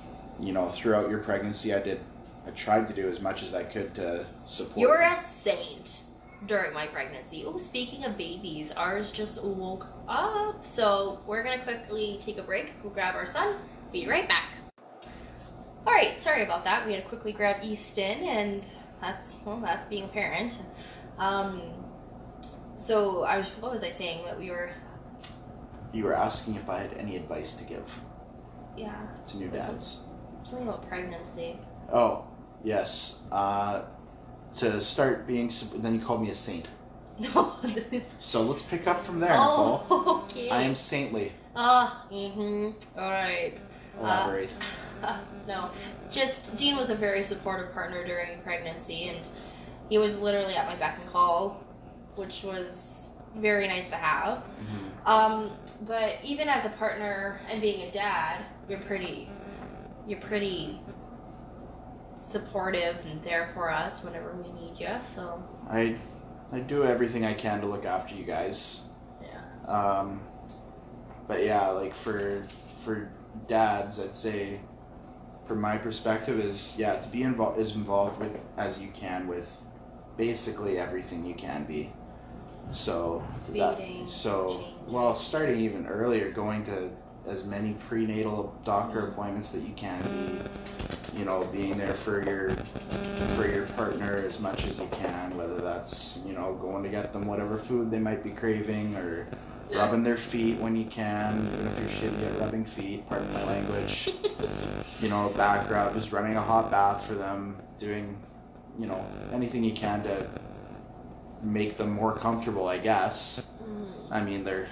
you 0.41 0.53
know, 0.53 0.69
throughout 0.69 1.11
your 1.11 1.21
pregnancy, 1.21 1.75
I 1.75 1.81
did. 1.81 2.01
I 2.47 2.51
tried 2.51 2.89
to 2.89 2.95
do 2.95 3.09
as 3.09 3.21
much 3.21 3.43
as 3.43 3.55
I 3.55 3.65
could 3.65 3.95
to 3.95 4.27
support. 4.47 4.79
You're 4.79 5.03
a 5.03 5.17
saint 5.17 6.03
during 6.47 6.75
my 6.75 6.87
pregnancy. 6.87 7.45
Oh, 7.47 7.59
speaking 7.59 8.05
of 8.05 8.19
babies, 8.19 8.73
ours 8.73 9.11
just 9.11 9.43
woke 9.43 9.87
up. 10.09 10.65
So 10.65 11.21
we're 11.27 11.43
gonna 11.43 11.63
quickly 11.63 12.21
take 12.25 12.39
a 12.39 12.43
break, 12.43 12.83
go 12.83 12.91
grab 12.91 13.15
our 13.15 13.27
son, 13.27 13.57
be 13.93 14.07
right 14.07 14.29
back. 14.29 14.51
Alright, 15.87 16.23
sorry 16.23 16.43
about 16.43 16.65
that. 16.65 16.87
We 16.87 16.93
had 16.93 17.03
to 17.03 17.09
quickly 17.09 17.33
grab 17.33 17.63
Easton 17.63 18.25
and 18.25 18.69
that's 19.01 19.37
well, 19.45 19.61
that's 19.61 19.85
being 19.87 20.05
a 20.05 20.09
parent. 20.09 20.59
Um 21.19 21.63
so 22.77 23.23
I 23.23 23.39
was 23.39 23.49
what 23.61 23.71
was 23.73 23.83
I 23.85 23.91
saying 23.91 24.25
that 24.25 24.39
we 24.39 24.51
were 24.51 24.71
You 25.93 26.05
were 26.05 26.15
asking 26.15 26.57
if 26.57 26.69
I 26.69 26.81
had 26.81 26.95
any 26.99 27.17
advice 27.17 27.55
to 27.55 27.65
give 27.65 27.89
yeah, 28.77 28.95
to 29.29 29.37
new 29.37 29.49
dads. 29.49 30.01
something 30.43 30.67
about 30.67 30.89
pregnancy. 30.89 31.57
Oh, 31.93 32.25
yes. 32.65 33.21
Uh, 33.31 33.83
to 34.57 34.81
start 34.81 35.27
being. 35.29 35.51
Then 35.77 35.95
you 35.95 36.01
called 36.01 36.23
me 36.23 36.31
a 36.31 36.35
saint. 36.35 36.67
No. 37.19 37.53
So 38.19 38.43
let's 38.43 38.63
pick 38.63 38.89
up 38.89 39.05
from 39.05 39.21
there, 39.21 39.31
Nicole. 39.31 39.87
oh, 39.91 40.25
okay. 40.25 40.51
I 40.51 40.63
am 40.63 40.75
saintly. 40.75 41.31
Ah, 41.55 42.05
mm-hmm. 42.11 42.71
Alright. 42.99 43.61
Elaborate. 44.01 44.51
Uh, 45.03 45.19
no, 45.47 45.71
just 46.11 46.57
Dean 46.57 46.77
was 46.77 46.91
a 46.91 46.97
very 46.97 47.23
supportive 47.23 47.73
partner 47.73 48.05
during 48.05 48.41
pregnancy, 48.43 49.05
and 49.09 49.29
he 49.89 49.99
was 49.99 50.19
literally 50.19 50.55
at 50.55 50.67
my 50.67 50.77
beck 50.77 50.99
and 51.01 51.11
call, 51.11 51.63
which 52.17 52.43
was 52.45 53.11
very 53.37 53.67
nice 53.69 53.91
to 53.91 53.97
have. 53.97 54.39
Mhm. 54.39 55.07
Um, 55.09 55.51
but 55.83 56.15
even 56.23 56.49
as 56.49 56.65
a 56.65 56.71
partner 56.71 57.41
and 57.51 57.61
being 57.61 57.89
a 57.89 57.91
dad, 57.93 58.45
you're 58.69 58.81
pretty, 58.81 59.29
you're 60.07 60.21
pretty 60.21 60.81
supportive 62.17 62.97
and 63.07 63.23
there 63.23 63.51
for 63.55 63.71
us 63.71 64.03
whenever 64.03 64.33
we 64.35 64.51
need 64.61 64.79
you. 64.81 64.89
So 65.15 65.43
I, 65.69 65.97
I 66.53 66.61
do 66.61 66.85
everything 66.85 67.25
I 67.25 67.35
can 67.35 67.61
to 67.61 67.67
look 67.67 67.85
after 67.85 68.15
you 68.15 68.25
guys. 68.25 68.89
yeah, 69.23 69.71
Um, 69.71 70.21
but 71.27 71.45
yeah, 71.45 71.69
like 71.69 71.95
for 71.95 72.47
for 72.83 73.11
dads, 73.49 74.01
I'd 74.01 74.17
say, 74.17 74.61
from 75.47 75.61
my 75.61 75.77
perspective, 75.77 76.39
is 76.39 76.77
yeah 76.79 76.97
to 76.97 77.09
be 77.09 77.23
involved 77.23 77.59
as 77.61 77.75
involved 77.75 78.21
with 78.21 78.41
as 78.57 78.81
you 78.81 78.89
can 78.95 79.27
with 79.27 79.51
basically 80.17 80.79
everything 80.79 81.25
you 81.25 81.35
can 81.35 81.65
be. 81.65 81.93
So 82.73 83.23
that- 83.51 83.81
so 84.09 84.65
well, 84.89 85.15
starting 85.15 85.61
even 85.61 85.87
earlier, 85.87 86.31
going 86.31 86.65
to 86.67 86.91
as 87.27 87.45
many 87.45 87.75
prenatal 87.89 88.55
doctor 88.65 89.03
Mhm. 89.03 89.09
appointments 89.13 89.51
that 89.53 89.61
you 89.63 89.73
can 89.75 90.01
be. 90.03 91.19
You 91.19 91.25
know, 91.25 91.45
being 91.53 91.79
there 91.79 91.95
for 91.95 92.23
your 92.29 92.51
for 93.37 93.47
your 93.49 93.67
partner 93.77 94.25
as 94.27 94.41
much 94.41 94.67
as 94.67 94.81
you 94.81 94.89
can, 94.91 95.37
whether 95.37 95.59
that's 95.59 96.23
you 96.27 96.35
know 96.35 96.55
going 96.61 96.83
to 96.83 96.89
get 96.89 97.13
them 97.13 97.27
whatever 97.27 97.57
food 97.57 97.91
they 97.91 98.01
might 98.01 98.25
be 98.25 98.31
craving 98.31 98.97
or 98.97 99.27
Yeah. 99.71 99.79
rubbing 99.79 100.03
their 100.03 100.17
feet 100.17 100.59
when 100.61 100.75
you 100.77 100.85
can, 100.87 101.49
even 101.55 101.67
if 101.69 101.79
you're 101.81 102.11
shitty 102.11 102.27
at 102.35 102.41
rubbing 102.41 102.65
feet, 102.65 103.09
pardon 103.09 103.33
my 103.33 103.45
language. 103.45 104.13
you 105.01 105.09
know, 105.09 105.31
back 105.37 105.71
rub, 105.71 105.95
just 105.95 106.13
running 106.13 106.37
a 106.37 106.41
hot 106.43 106.71
bath 106.71 107.05
for 107.07 107.15
them, 107.15 107.57
doing, 107.79 108.17
you 108.79 108.87
know, 108.87 109.05
anything 109.33 109.65
you 109.65 109.75
can 109.75 110.03
to 110.05 110.27
make 111.43 111.77
them 111.77 111.91
more 111.91 112.17
comfortable, 112.17 112.67
I 112.69 112.79
guess. 112.79 113.53
Mm. 113.63 113.87
I 114.11 114.23
mean, 114.23 114.45
they're, 114.45 114.69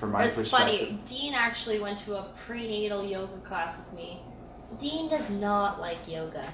from 0.00 0.12
my 0.12 0.24
It's 0.24 0.38
perspective. 0.38 0.88
funny. 0.88 1.00
Dean 1.06 1.34
actually 1.34 1.80
went 1.80 1.98
to 2.00 2.16
a 2.16 2.22
prenatal 2.46 3.04
yoga 3.04 3.36
class 3.46 3.78
with 3.78 3.92
me. 3.92 4.20
Dean 4.78 5.08
does 5.08 5.28
not 5.30 5.80
like 5.80 5.98
yoga 6.06 6.44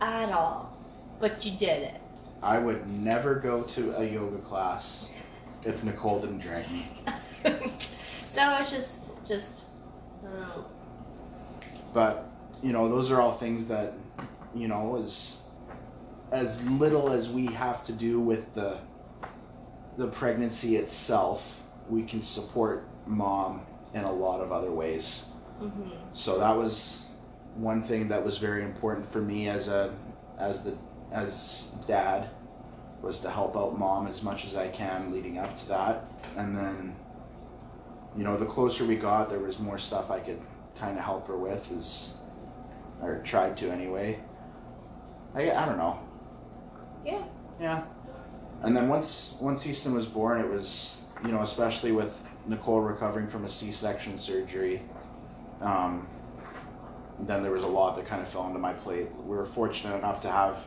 at 0.00 0.30
all, 0.32 0.76
but 1.20 1.44
you 1.44 1.52
did 1.58 1.82
it. 1.82 2.00
I 2.42 2.58
would 2.58 2.86
never 2.88 3.34
go 3.34 3.62
to 3.62 3.98
a 3.98 4.04
yoga 4.04 4.38
class 4.38 5.12
if 5.64 5.84
Nicole 5.84 6.20
didn't 6.20 6.38
drag 6.38 6.70
me. 6.70 6.88
so 8.26 8.56
it's 8.60 8.70
just, 8.70 9.00
just, 9.28 9.64
I 10.22 10.30
don't 10.30 10.40
know. 10.40 10.64
But 11.92 12.26
you 12.62 12.72
know, 12.72 12.88
those 12.88 13.10
are 13.10 13.20
all 13.20 13.36
things 13.36 13.66
that 13.66 13.94
you 14.54 14.68
know, 14.68 15.00
as 15.02 15.42
as 16.32 16.62
little 16.64 17.10
as 17.10 17.30
we 17.30 17.46
have 17.46 17.84
to 17.84 17.92
do 17.92 18.20
with 18.20 18.54
the 18.54 18.78
the 19.96 20.06
pregnancy 20.06 20.76
itself, 20.76 21.60
we 21.88 22.02
can 22.02 22.22
support 22.22 22.84
mom 23.06 23.60
in 23.92 24.04
a 24.04 24.12
lot 24.12 24.40
of 24.40 24.52
other 24.52 24.70
ways. 24.70 25.26
hmm 25.58 25.90
So 26.12 26.38
that 26.38 26.56
was 26.56 27.04
one 27.56 27.82
thing 27.82 28.08
that 28.08 28.24
was 28.24 28.38
very 28.38 28.62
important 28.62 29.10
for 29.12 29.20
me 29.20 29.48
as 29.48 29.68
a 29.68 29.92
as 30.38 30.64
the 30.64 30.74
as 31.12 31.74
dad 31.86 32.28
was 33.02 33.20
to 33.20 33.30
help 33.30 33.56
out 33.56 33.78
mom 33.78 34.06
as 34.06 34.22
much 34.22 34.44
as 34.44 34.56
I 34.56 34.68
can 34.68 35.12
leading 35.12 35.38
up 35.38 35.56
to 35.58 35.68
that, 35.68 36.04
and 36.36 36.56
then, 36.56 36.94
you 38.16 38.24
know, 38.24 38.36
the 38.36 38.46
closer 38.46 38.84
we 38.84 38.96
got, 38.96 39.30
there 39.30 39.38
was 39.40 39.58
more 39.58 39.78
stuff 39.78 40.10
I 40.10 40.20
could 40.20 40.40
kind 40.78 40.98
of 40.98 41.04
help 41.04 41.26
her 41.28 41.36
with, 41.36 41.70
is, 41.72 42.18
or 43.02 43.18
tried 43.24 43.56
to 43.58 43.70
anyway. 43.70 44.20
I 45.34 45.50
I 45.50 45.66
don't 45.66 45.78
know. 45.78 45.98
Yeah. 47.04 47.24
Yeah. 47.60 47.84
And 48.62 48.76
then 48.76 48.88
once 48.88 49.38
once 49.40 49.66
Easton 49.66 49.94
was 49.94 50.06
born, 50.06 50.40
it 50.40 50.48
was 50.48 51.00
you 51.24 51.32
know 51.32 51.40
especially 51.42 51.92
with 51.92 52.12
Nicole 52.46 52.80
recovering 52.80 53.28
from 53.28 53.44
a 53.44 53.48
C-section 53.48 54.18
surgery. 54.18 54.82
Um, 55.60 56.06
then 57.20 57.42
there 57.42 57.52
was 57.52 57.62
a 57.62 57.66
lot 57.66 57.96
that 57.96 58.06
kind 58.06 58.22
of 58.22 58.28
fell 58.28 58.46
into 58.46 58.58
my 58.58 58.72
plate. 58.72 59.08
We 59.26 59.36
were 59.36 59.44
fortunate 59.44 59.96
enough 59.96 60.22
to 60.22 60.30
have 60.30 60.64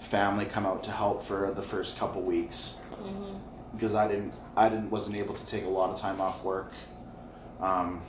family 0.00 0.44
come 0.46 0.66
out 0.66 0.82
to 0.84 0.90
help 0.90 1.22
for 1.22 1.52
the 1.54 1.62
first 1.62 1.98
couple 1.98 2.20
weeks 2.22 2.80
hmm 2.96 3.36
because 3.74 3.94
I 3.94 4.06
didn't 4.06 4.32
I 4.56 4.68
didn't 4.68 4.90
wasn't 4.90 5.16
able 5.16 5.34
to 5.34 5.46
take 5.46 5.64
a 5.64 5.68
lot 5.68 5.90
of 5.90 6.00
time 6.00 6.20
off 6.20 6.44
work. 6.44 6.72
Um, 7.60 8.02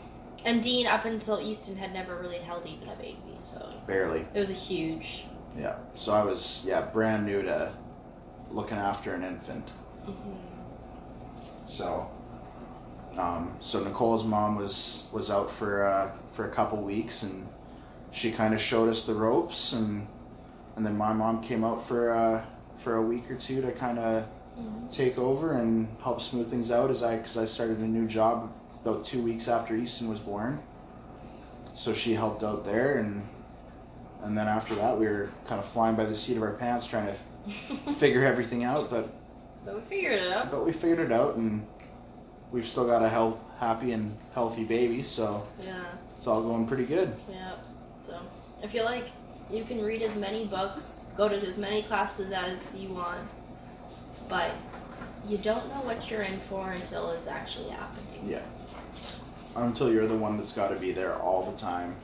And 0.46 0.62
Dean, 0.62 0.86
up 0.88 1.06
until 1.06 1.40
Easton, 1.42 1.76
had 1.76 1.92
never 1.92 2.16
really 2.18 2.38
held 2.38 2.68
even 2.68 2.88
a 2.90 2.96
baby, 2.96 3.38
so 3.40 3.68
barely. 3.88 4.26
it 4.34 4.40
was 4.40 4.52
a 4.52 4.54
huge. 4.54 5.26
Yeah. 5.58 5.76
So 5.96 6.14
I 6.14 6.24
was 6.24 6.64
yeah 6.68 6.82
brand 6.82 7.26
new 7.26 7.42
to 7.44 7.72
looking 8.52 8.78
after 8.78 9.14
an 9.14 9.24
infant. 9.24 9.70
hmm 10.06 10.34
So, 11.68 12.08
um, 13.18 13.56
so 13.60 13.84
Nicole's 13.84 14.26
mom 14.26 14.56
was 14.56 15.08
was 15.12 15.32
out 15.32 15.50
for 15.52 15.84
uh, 15.88 16.12
for 16.34 16.46
a 16.46 16.52
couple 16.54 16.78
weeks, 16.80 17.24
and 17.24 17.48
she 18.12 18.32
kind 18.32 18.54
of 18.54 18.62
showed 18.62 18.90
us 18.90 19.06
the 19.06 19.14
ropes, 19.14 19.74
and 19.74 20.08
and 20.76 20.86
then 20.86 20.98
my 20.98 21.14
mom 21.14 21.42
came 21.42 21.64
out 21.64 21.86
for 21.88 22.12
uh, 22.12 22.46
for 22.78 22.98
a 22.98 23.02
week 23.02 23.30
or 23.32 23.36
two 23.36 23.62
to 23.62 23.72
kind 23.72 24.00
of 24.00 24.26
Mhm. 24.58 24.90
take 24.90 25.18
over 25.18 25.52
and 25.60 25.86
help 26.02 26.22
smooth 26.22 26.50
things 26.50 26.72
out 26.72 26.90
as 26.90 27.04
I 27.04 27.18
because 27.18 27.38
I 27.38 27.44
started 27.44 27.80
a 27.80 27.88
new 27.88 28.08
job 28.08 28.50
about 28.82 29.04
two 29.04 29.22
weeks 29.22 29.50
after 29.50 29.76
Easton 29.76 30.08
was 30.10 30.20
born. 30.22 30.60
So 31.74 31.94
she 31.94 32.14
helped 32.14 32.42
out 32.42 32.64
there, 32.64 33.00
and 33.00 33.28
and 34.24 34.38
then 34.38 34.48
after 34.48 34.76
that 34.76 34.98
we 35.00 35.06
were 35.06 35.30
kind 35.48 35.60
of 35.60 35.66
flying 35.68 35.96
by 35.96 36.06
the 36.06 36.16
seat 36.16 36.38
of 36.38 36.44
our 36.44 36.54
pants 36.54 36.86
trying 36.88 37.08
to 37.08 37.94
figure 37.96 38.24
everything 38.24 38.64
out, 38.64 38.90
but 38.90 39.10
but 39.66 39.76
we 39.76 39.82
figured 39.82 40.22
it 40.22 40.32
out. 40.32 40.52
but 40.52 40.66
we 40.66 40.72
figured 40.74 41.00
it 41.00 41.12
out, 41.12 41.36
and 41.36 41.66
we've 42.52 42.68
still 42.68 42.86
got 42.86 43.04
a 43.04 43.10
health, 43.10 43.38
happy 43.60 43.92
and 43.94 44.16
healthy 44.34 44.64
baby, 44.64 45.02
so 45.04 45.46
Yeah. 45.64 45.84
it's 46.18 46.28
all 46.28 46.42
going 46.44 46.68
pretty 46.68 46.86
good. 46.86 47.14
Yeah. 47.30 47.54
So 48.04 48.20
I 48.64 48.68
feel 48.68 48.86
like 48.86 49.06
you 49.50 49.64
can 49.64 49.84
read 49.84 50.02
as 50.02 50.16
many 50.16 50.46
books, 50.48 51.06
go 51.18 51.28
to 51.30 51.36
as 51.36 51.58
many 51.58 51.84
classes 51.84 52.32
as 52.32 52.76
you 52.76 52.90
want, 52.90 53.22
but 54.30 54.52
you 55.28 55.38
don't 55.40 55.68
know 55.70 55.82
what 55.82 56.10
you're 56.10 56.22
in 56.22 56.40
for 56.50 56.72
until 56.72 57.12
it's 57.12 57.28
actually 57.28 57.70
happening. 57.70 58.28
Yeah. 58.28 58.42
Until 59.56 59.92
you're 59.92 60.08
the 60.08 60.18
one 60.18 60.38
that's 60.38 60.54
got 60.54 60.70
to 60.70 60.76
be 60.76 60.92
there 60.92 61.16
all 61.16 61.50
the 61.52 61.58
time. 61.58 61.96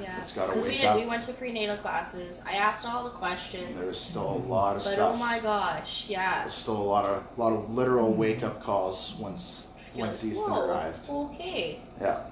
Yeah. 0.00 0.20
It's 0.20 0.32
got 0.34 0.46
to 0.46 0.48
Because 0.50 0.64
we 0.64 0.70
wake 0.70 0.78
did. 0.80 0.86
up. 0.86 0.96
We 0.96 1.06
went 1.06 1.22
to 1.24 1.32
prenatal 1.32 1.76
classes. 1.78 2.42
I 2.46 2.52
asked 2.52 2.84
all 2.86 3.04
the 3.04 3.10
questions. 3.10 3.74
There's 3.76 3.98
still 3.98 4.28
a 4.30 4.42
lot 4.48 4.76
of 4.76 4.82
stuff. 4.82 4.92
but 4.92 4.96
stuff. 4.96 5.14
oh 5.14 5.18
my 5.18 5.38
gosh, 5.40 6.08
yeah. 6.08 6.40
There's 6.40 6.54
still 6.54 6.76
a 6.76 6.82
lot 6.82 7.04
of 7.06 7.24
lot 7.38 7.52
of 7.52 7.74
literal 7.74 8.12
wake 8.12 8.42
up 8.42 8.62
calls 8.62 9.14
once 9.18 9.68
You're 9.94 10.06
once 10.06 10.22
like, 10.22 10.32
Easton 10.32 10.50
"Whoa, 10.50 10.66
arrived. 10.66 11.08
Okay. 11.08 11.80
Yeah. 12.00 12.24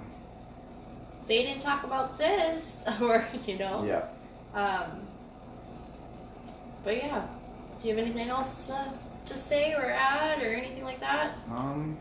They 1.29 1.43
didn't 1.43 1.63
talk 1.63 1.85
about 1.85 2.19
this, 2.19 2.85
or 3.01 3.25
you 3.47 3.59
know. 3.59 3.85
Yeah. 3.85 4.07
Um. 4.55 5.01
But 6.85 6.97
yeah, 6.99 7.27
do 7.81 7.89
you 7.89 7.95
have 7.97 8.05
anything 8.05 8.29
else 8.29 8.67
to 8.69 8.93
to 9.27 9.37
say 9.39 9.73
or 9.75 9.91
add 9.91 10.43
or 10.43 10.55
anything 10.55 10.85
like 10.85 11.01
that? 11.01 11.33
Um. 11.51 11.97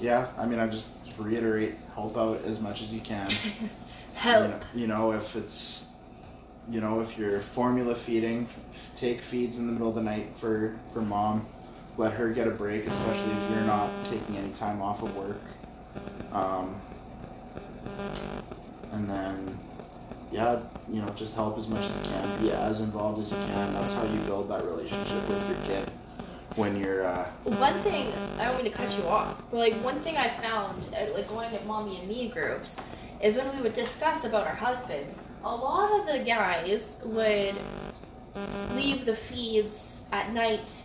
Yeah. 0.00 0.28
I 0.38 0.46
mean, 0.46 0.58
I 0.58 0.66
just 0.66 0.92
reiterate, 1.18 1.74
help 1.94 2.16
out 2.16 2.42
as 2.46 2.58
much 2.60 2.80
as 2.80 2.94
you 2.94 3.00
can. 3.02 3.30
Help. 4.20 4.44
You 4.44 4.50
know, 4.50 4.60
you 4.74 4.86
know, 4.86 5.12
if 5.12 5.34
it's, 5.34 5.86
you 6.70 6.82
know, 6.82 7.00
if 7.00 7.16
you're 7.16 7.40
formula 7.40 7.94
feeding, 7.94 8.46
f- 8.52 8.90
take 8.94 9.22
feeds 9.22 9.58
in 9.58 9.66
the 9.66 9.72
middle 9.72 9.88
of 9.88 9.94
the 9.94 10.02
night 10.02 10.28
for 10.38 10.76
for 10.92 11.00
mom. 11.00 11.46
Let 11.96 12.12
her 12.12 12.28
get 12.28 12.46
a 12.46 12.50
break, 12.50 12.86
especially 12.86 13.30
if 13.32 13.50
you're 13.50 13.64
not 13.64 13.88
taking 14.10 14.36
any 14.36 14.50
time 14.50 14.82
off 14.82 15.02
of 15.02 15.16
work. 15.16 15.40
Um, 16.34 16.78
and 18.92 19.08
then, 19.08 19.58
yeah, 20.30 20.60
you 20.92 21.00
know, 21.00 21.08
just 21.16 21.34
help 21.34 21.58
as 21.58 21.66
much 21.66 21.82
as 21.82 21.96
you 21.96 22.12
can. 22.12 22.42
Be 22.42 22.52
as 22.52 22.80
involved 22.82 23.22
as 23.22 23.30
you 23.30 23.38
can. 23.38 23.72
That's 23.72 23.94
how 23.94 24.04
you 24.04 24.20
build 24.20 24.50
that 24.50 24.66
relationship 24.66 25.28
with 25.30 25.48
your 25.48 25.58
kid. 25.66 25.90
When 26.56 26.78
you're, 26.78 27.06
uh, 27.06 27.24
One 27.44 27.74
thing 27.82 28.12
I 28.38 28.44
don't 28.46 28.62
mean 28.62 28.70
to 28.70 28.76
cut 28.76 28.94
you 28.98 29.04
off, 29.06 29.42
but 29.50 29.56
like 29.56 29.74
one 29.82 30.00
thing 30.00 30.18
I 30.18 30.28
found, 30.42 30.90
at, 30.94 31.14
like 31.14 31.26
going 31.28 31.50
to 31.56 31.64
mommy 31.64 32.00
and 32.00 32.08
me 32.08 32.28
groups, 32.28 32.78
is 33.22 33.36
when 33.36 33.54
we 33.54 33.62
would 33.62 33.74
discuss 33.74 34.24
about 34.24 34.46
our 34.46 34.54
husbands. 34.54 35.28
A 35.44 35.54
lot 35.54 36.00
of 36.00 36.06
the 36.06 36.24
guys 36.24 36.96
would 37.04 37.54
leave 38.74 39.04
the 39.04 39.16
feeds 39.16 40.02
at 40.12 40.32
night 40.32 40.82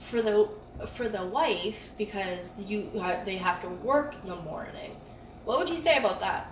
for 0.00 0.22
the 0.22 0.48
for 0.94 1.08
the 1.08 1.24
wife 1.24 1.90
because 1.96 2.60
you 2.60 2.90
uh, 3.00 3.24
they 3.24 3.36
have 3.36 3.60
to 3.62 3.68
work 3.68 4.14
in 4.22 4.28
the 4.28 4.36
morning. 4.36 4.96
What 5.44 5.58
would 5.58 5.68
you 5.68 5.78
say 5.78 5.98
about 5.98 6.20
that? 6.20 6.50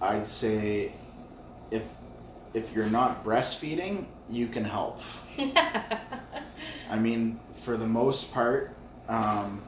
I'd 0.00 0.26
say, 0.26 0.92
if 1.70 1.82
if 2.54 2.72
you're 2.74 2.90
not 2.90 3.24
breastfeeding, 3.24 4.06
you 4.28 4.48
can 4.48 4.64
help. 4.64 5.00
I 5.38 6.98
mean, 6.98 7.40
for 7.62 7.76
the 7.76 7.86
most 7.86 8.32
part, 8.32 8.74
um, 9.08 9.62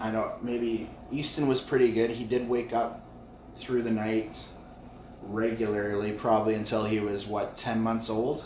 I 0.00 0.10
don't 0.10 0.14
know 0.14 0.34
maybe 0.42 0.88
Easton 1.12 1.46
was 1.46 1.60
pretty 1.60 1.92
good. 1.92 2.10
He 2.10 2.24
did 2.24 2.48
wake 2.48 2.72
up 2.72 3.06
through 3.56 3.82
the 3.82 3.90
night 3.90 4.36
regularly, 5.22 6.12
probably 6.12 6.54
until 6.54 6.84
he 6.84 7.00
was 7.00 7.26
what 7.26 7.54
ten 7.54 7.80
months 7.80 8.08
old. 8.10 8.44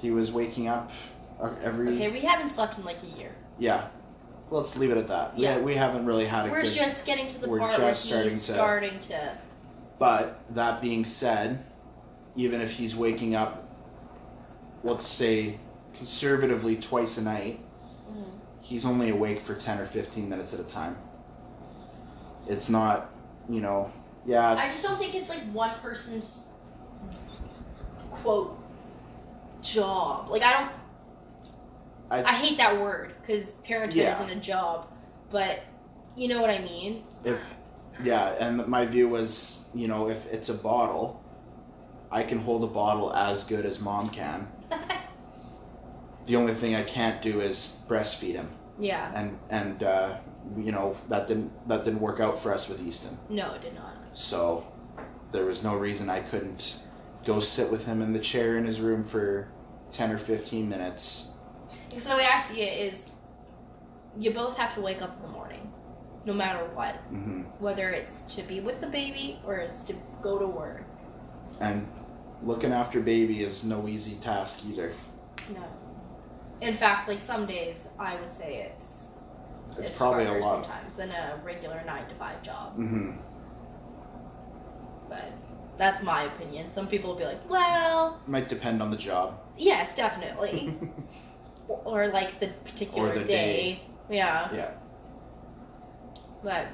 He 0.00 0.10
was 0.10 0.32
waking 0.32 0.68
up 0.68 0.90
uh, 1.40 1.50
every 1.62 1.88
okay, 1.94 2.10
we 2.10 2.20
haven't 2.20 2.50
slept 2.50 2.78
in 2.78 2.84
like 2.84 3.02
a 3.02 3.18
year. 3.18 3.34
yeah. 3.58 3.88
Let's 4.50 4.76
leave 4.76 4.90
it 4.90 4.98
at 4.98 5.08
that. 5.08 5.38
Yeah. 5.38 5.56
We, 5.56 5.64
we 5.64 5.74
haven't 5.74 6.04
really 6.04 6.26
had 6.26 6.46
a 6.46 6.50
We're 6.50 6.62
good. 6.62 6.74
just 6.74 7.06
getting 7.06 7.28
to 7.28 7.40
the 7.40 7.48
part 7.48 7.78
where 7.78 7.88
he's 7.88 7.98
starting 7.98 8.30
to- 8.32 8.38
starting 8.38 9.00
to. 9.00 9.38
But 9.98 10.38
that 10.54 10.82
being 10.82 11.04
said, 11.04 11.64
even 12.36 12.60
if 12.60 12.70
he's 12.70 12.94
waking 12.94 13.34
up, 13.34 13.66
let's 14.82 15.06
say 15.06 15.58
conservatively 15.96 16.76
twice 16.76 17.16
a 17.16 17.22
night. 17.22 17.63
He's 18.64 18.86
only 18.86 19.10
awake 19.10 19.40
for 19.42 19.54
10 19.54 19.78
or 19.78 19.86
15 19.86 20.28
minutes 20.28 20.54
at 20.54 20.60
a 20.60 20.64
time. 20.64 20.96
It's 22.48 22.70
not, 22.70 23.10
you 23.48 23.60
know, 23.60 23.92
yeah, 24.26 24.52
I 24.54 24.62
just 24.62 24.82
don't 24.82 24.98
think 24.98 25.14
it's 25.14 25.28
like 25.28 25.42
one 25.52 25.78
person's 25.82 26.38
quote 28.10 28.58
job. 29.60 30.30
Like 30.30 30.42
I 30.42 30.52
don't. 30.52 30.72
I- 32.10 32.24
I, 32.24 32.32
hate 32.32 32.56
that 32.58 32.80
word 32.80 33.14
because 33.20 33.52
parenthood 33.64 34.02
Yeah. 34.02 34.14
isn't 34.14 34.30
a 34.30 34.40
job, 34.40 34.86
but 35.30 35.60
you 36.16 36.28
know 36.28 36.40
what 36.40 36.50
I 36.50 36.58
mean. 36.58 37.02
if, 37.24 37.42
yeah, 38.02 38.34
and 38.38 38.66
my 38.66 38.84
view 38.86 39.08
was, 39.08 39.64
you 39.74 39.88
know, 39.88 40.08
if 40.08 40.26
it's 40.32 40.48
a 40.48 40.54
bottle, 40.54 41.22
I 42.10 42.22
can 42.22 42.38
hold 42.38 42.62
a 42.62 42.66
bottle 42.68 43.12
as 43.14 43.44
good 43.44 43.66
as 43.66 43.80
mom 43.80 44.10
can. 44.10 44.46
The 46.26 46.36
only 46.36 46.54
thing 46.54 46.74
I 46.74 46.82
can't 46.82 47.20
do 47.22 47.40
is 47.40 47.78
breastfeed 47.88 48.34
him. 48.34 48.48
yeah. 48.78 49.12
And, 49.14 49.38
and, 49.50 49.82
uh, 49.82 50.16
you 50.56 50.72
know, 50.72 50.96
that 51.08 51.26
didn't, 51.28 51.50
that 51.68 51.84
didn't 51.84 52.00
work 52.00 52.20
out 52.20 52.38
for 52.40 52.52
us 52.52 52.68
with 52.68 52.80
Easton. 52.80 53.16
No, 53.28 53.52
it 53.54 53.62
did 53.62 53.74
not. 53.74 53.94
So 54.14 54.66
there 55.32 55.44
was 55.44 55.62
no 55.62 55.76
reason 55.76 56.08
I 56.10 56.20
couldn't 56.20 56.76
go 57.24 57.40
sit 57.40 57.70
with 57.70 57.84
him 57.86 58.02
in 58.02 58.12
the 58.12 58.18
chair 58.18 58.56
in 58.58 58.64
his 58.64 58.80
room 58.80 59.04
for 59.04 59.48
10 59.92 60.12
or 60.12 60.18
15 60.18 60.68
minutes. 60.68 61.32
Because 61.88 62.04
the 62.04 62.16
way 62.16 62.26
I 62.30 62.40
see 62.42 62.60
it 62.62 62.92
is, 62.94 63.00
you 64.18 64.32
both 64.32 64.56
have 64.56 64.74
to 64.74 64.80
wake 64.80 65.02
up 65.02 65.16
in 65.16 65.22
the 65.22 65.28
morning, 65.28 65.72
no 66.24 66.32
matter 66.34 66.64
what. 66.74 66.96
hmm 67.08 67.42
Whether 67.58 67.90
it's 67.90 68.22
to 68.34 68.42
be 68.42 68.60
with 68.60 68.80
the 68.80 68.86
baby 68.86 69.40
or 69.46 69.56
it's 69.56 69.84
to 69.84 69.94
go 70.22 70.38
to 70.38 70.46
work. 70.46 70.84
And 71.60 71.86
looking 72.42 72.72
after 72.72 73.00
baby 73.00 73.42
is 73.42 73.64
no 73.64 73.88
easy 73.88 74.16
task 74.16 74.64
either. 74.68 74.92
No. 75.54 75.62
In 76.60 76.76
fact, 76.76 77.08
like 77.08 77.20
some 77.20 77.46
days, 77.46 77.88
I 77.98 78.16
would 78.16 78.32
say 78.32 78.70
it's 78.70 79.12
It's, 79.78 79.90
probably 79.96 80.24
a 80.26 80.32
lot. 80.34 80.64
sometimes 80.64 80.96
than 80.96 81.10
a 81.10 81.38
regular 81.44 81.82
nine 81.84 82.08
to 82.08 82.14
five 82.14 82.42
job. 82.42 82.78
Mm-hmm. 82.78 83.12
But 85.08 85.32
that's 85.78 86.02
my 86.02 86.24
opinion. 86.24 86.70
Some 86.70 86.86
people 86.86 87.10
will 87.10 87.18
be 87.18 87.24
like, 87.24 87.48
well, 87.50 88.20
Might 88.26 88.48
depend 88.48 88.82
on 88.82 88.90
the 88.90 88.96
job. 88.96 89.40
yes, 89.58 89.94
definitely. 89.96 90.74
or, 91.68 91.82
or 91.84 92.08
like 92.08 92.38
the 92.40 92.48
particular 92.64 93.18
the 93.18 93.24
day. 93.24 93.82
Yeah. 94.08 94.48
yeah. 94.54 94.70
But 96.42 96.68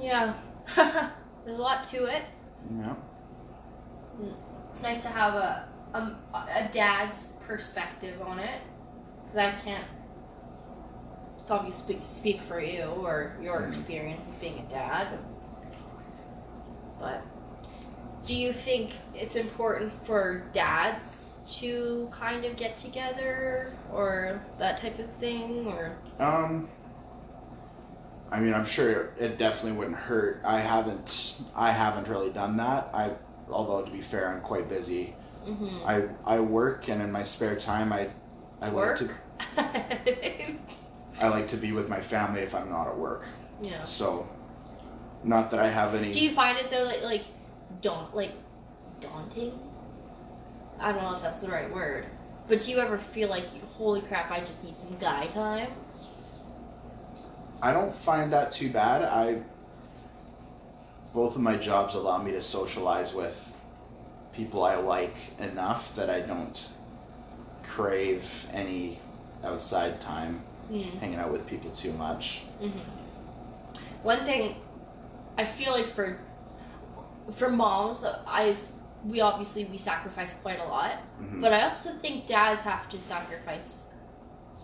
yeah. 0.00 0.34
There's 1.44 1.58
a 1.58 1.62
lot 1.62 1.84
to 1.84 2.04
it. 2.06 2.22
Yeah. 2.78 2.94
It's 4.70 4.82
nice 4.82 5.02
to 5.02 5.08
have 5.08 5.34
a 5.34 5.68
um, 5.94 6.16
a 6.34 6.68
dad's 6.72 7.32
perspective 7.46 8.20
on 8.22 8.38
it 8.38 8.60
because 9.24 9.38
I 9.38 9.52
can't 9.64 9.84
obviously 11.48 11.94
speak, 11.94 12.04
speak 12.04 12.40
for 12.42 12.60
you 12.60 12.84
or 12.84 13.32
your 13.42 13.60
Mhm. 13.60 13.68
experience 13.68 14.30
being 14.40 14.58
a 14.58 14.70
dad. 14.70 15.18
But 16.98 17.22
do 18.24 18.34
you 18.34 18.52
think 18.52 18.92
it's 19.14 19.36
important 19.36 19.92
for 20.06 20.44
dads 20.52 21.40
to 21.60 22.08
kind 22.12 22.44
of 22.44 22.56
get 22.56 22.78
together 22.78 23.72
or 23.92 24.40
that 24.58 24.80
type 24.80 24.98
of 24.98 25.10
thing 25.14 25.66
or 25.66 25.96
Um, 26.18 26.68
I 28.30 28.40
mean, 28.40 28.54
I'm 28.54 28.64
sure 28.64 29.10
it 29.18 29.36
definitely 29.36 29.72
wouldn't 29.72 29.96
hurt. 29.96 30.40
I 30.44 30.60
haven't, 30.60 31.36
I 31.54 31.70
haven't 31.72 32.08
really 32.08 32.30
done 32.30 32.56
that. 32.56 32.88
I, 32.94 33.10
although 33.50 33.82
to 33.84 33.90
be 33.90 34.00
fair, 34.00 34.28
I'm 34.28 34.40
quite 34.40 34.68
busy. 34.68 35.14
Mm-hmm. 35.46 35.84
I, 35.86 36.04
I 36.36 36.40
work, 36.40 36.88
and 36.88 37.02
in 37.02 37.10
my 37.12 37.24
spare 37.24 37.56
time, 37.56 37.92
I, 37.92 38.08
I 38.60 38.70
Work? 38.70 39.00
like 39.00 39.10
to, 39.56 40.56
I 41.20 41.28
like 41.28 41.48
to 41.48 41.56
be 41.56 41.72
with 41.72 41.88
my 41.88 42.00
family 42.00 42.40
if 42.40 42.54
I'm 42.54 42.70
not 42.70 42.88
at 42.88 42.96
work. 42.96 43.24
yeah. 43.60 43.84
So, 43.84 44.28
not 45.24 45.50
that 45.50 45.60
I 45.60 45.68
have 45.68 45.94
any. 45.94 46.12
Do 46.12 46.20
you 46.20 46.30
find 46.32 46.58
it 46.58 46.70
though, 46.70 46.84
like 46.84 47.02
like 47.02 47.24
daunt 47.80 48.14
like 48.14 48.32
daunting? 49.00 49.58
I 50.80 50.92
don't 50.92 51.02
know 51.02 51.14
if 51.14 51.22
that's 51.22 51.40
the 51.40 51.48
right 51.48 51.72
word, 51.72 52.06
but 52.48 52.62
do 52.62 52.70
you 52.72 52.78
ever 52.78 52.98
feel 52.98 53.28
like, 53.28 53.46
holy 53.74 54.00
crap, 54.00 54.30
I 54.30 54.40
just 54.40 54.64
need 54.64 54.78
some 54.78 54.96
guy 54.98 55.26
time? 55.28 55.70
I 57.60 57.72
don't 57.72 57.94
find 57.94 58.32
that 58.32 58.50
too 58.50 58.70
bad. 58.70 59.02
I 59.02 59.42
both 61.14 61.36
of 61.36 61.40
my 61.42 61.56
jobs 61.56 61.94
allow 61.94 62.18
me 62.22 62.32
to 62.32 62.42
socialize 62.42 63.14
with 63.14 63.51
people 64.32 64.64
I 64.64 64.76
like 64.76 65.14
enough 65.38 65.94
that 65.96 66.08
I 66.10 66.20
don't 66.20 66.68
crave 67.62 68.46
any 68.52 68.98
outside 69.44 70.00
time 70.00 70.42
Mm. 70.70 70.98
hanging 71.00 71.18
out 71.18 71.30
with 71.32 71.46
people 71.46 71.70
too 71.72 71.92
much. 71.92 72.42
hmm 72.60 72.70
One 74.02 74.24
thing, 74.24 74.56
I 75.36 75.44
feel 75.44 75.72
like 75.72 75.86
for 75.94 76.18
for 77.32 77.50
moms, 77.50 78.04
I've 78.26 78.58
we 79.04 79.20
obviously 79.20 79.64
we 79.64 79.76
sacrifice 79.78 80.34
quite 80.34 80.60
a 80.60 80.64
lot, 80.64 80.98
Mhm. 81.20 81.40
but 81.42 81.52
I 81.52 81.68
also 81.68 81.90
think 82.02 82.26
dads 82.26 82.62
have 82.64 82.88
to 82.90 83.00
sacrifice 83.00 83.84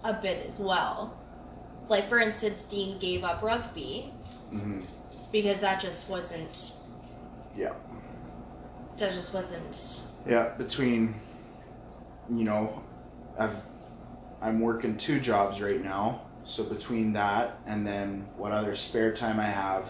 a 0.05 0.13
bit 0.13 0.47
as 0.49 0.59
well. 0.61 1.13
Like 1.89 2.09
for 2.09 2.19
instance, 2.21 2.65
Dean 2.65 2.99
gave 2.99 3.25
up 3.25 3.43
rugby 3.43 4.13
Mhm. 4.53 4.85
because 5.33 5.61
that 5.61 5.81
just 5.81 6.09
wasn't. 6.09 6.75
Yeah. 7.57 7.75
That 8.99 9.13
just 9.13 9.33
wasn't. 9.33 10.01
Yeah, 10.29 10.51
between 10.59 11.15
you 12.31 12.45
know, 12.45 12.83
I've 13.39 13.57
I'm 14.43 14.61
working 14.61 14.97
two 14.97 15.21
jobs 15.21 15.61
right 15.61 15.83
now, 15.83 16.23
so 16.45 16.65
between 16.65 17.13
that 17.15 17.59
and 17.67 17.87
then 17.87 18.27
what 18.37 18.53
other 18.53 18.77
spare 18.77 19.15
time 19.15 19.41
I 19.41 19.47
have, 19.47 19.89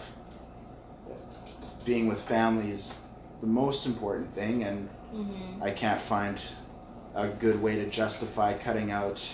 being 1.85 2.07
with 2.07 2.21
family 2.21 2.71
is 2.71 3.01
the 3.41 3.47
most 3.47 3.85
important 3.85 4.33
thing, 4.33 4.63
and 4.63 4.89
hmm 5.11 5.61
I 5.61 5.71
can't 5.71 5.99
find 5.99 6.37
a 7.15 7.27
good 7.27 7.61
way 7.61 7.75
to 7.75 7.89
justify 7.89 8.53
cutting 8.53 8.91
out, 8.91 9.25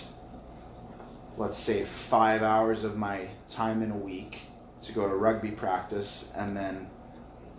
let's 1.36 1.58
say, 1.58 1.84
five 1.84 2.42
hours 2.42 2.82
of 2.82 2.96
my 2.96 3.28
time 3.48 3.82
in 3.82 3.90
a 3.90 3.96
week 3.96 4.40
to 4.82 4.92
go 4.92 5.08
to 5.08 5.14
rugby 5.14 5.50
practice 5.50 6.32
and 6.36 6.56
then 6.56 6.88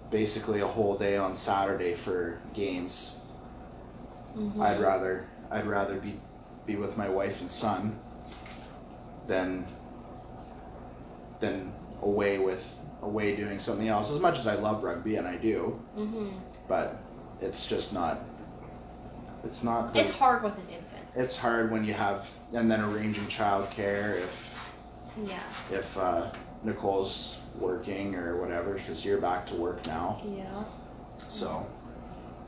basically 0.09 0.61
a 0.61 0.67
whole 0.67 0.97
day 0.97 1.17
on 1.17 1.35
Saturday 1.35 1.93
for 1.93 2.39
games. 2.53 3.19
hmm 4.33 4.61
I'd 4.61 4.79
rather 4.79 5.27
I'd 5.51 5.65
rather 5.65 5.95
be 5.95 6.19
be 6.65 6.75
with 6.75 6.97
my 6.97 7.07
wife 7.09 7.41
and 7.41 7.51
son 7.51 7.97
than 9.27 9.65
than 11.39 11.71
away 12.01 12.37
with 12.39 12.63
away 13.01 13.35
doing 13.35 13.59
something 13.59 13.87
else. 13.87 14.11
As 14.11 14.19
much 14.19 14.37
as 14.39 14.47
I 14.47 14.55
love 14.55 14.83
rugby 14.83 15.15
and 15.17 15.27
I 15.27 15.35
do, 15.35 15.79
hmm 15.95 16.29
but 16.67 16.99
it's 17.41 17.67
just 17.67 17.93
not 17.93 18.19
it's 19.43 19.63
not 19.63 19.93
the, 19.93 20.01
It's 20.01 20.11
hard 20.11 20.43
with 20.43 20.53
an 20.55 20.67
infant. 20.69 21.05
it's 21.15 21.37
hard 21.37 21.71
when 21.71 21.83
you 21.83 21.93
have 21.93 22.27
and 22.53 22.69
then 22.69 22.81
arranging 22.81 23.25
childcare 23.25 24.17
if 24.21 24.59
Yeah. 25.25 25.39
if 25.71 25.97
uh, 25.97 26.29
Nicole's 26.63 27.39
working 27.59 28.15
or 28.15 28.39
whatever 28.39 28.73
because 28.73 29.03
you're 29.05 29.19
back 29.19 29.45
to 29.47 29.55
work 29.55 29.85
now. 29.87 30.21
Yeah. 30.37 30.63
So 31.27 31.65